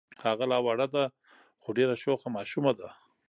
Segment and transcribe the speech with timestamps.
[0.25, 1.03] هغه لا وړه ده
[1.61, 2.87] خو ډېره شوخه ماشومه ده.